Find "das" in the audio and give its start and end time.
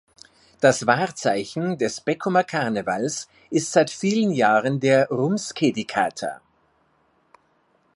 0.61-0.87